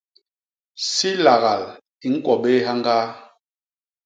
[0.87, 1.63] Si lagal
[2.05, 3.07] i ñkwo bé hyañgaa.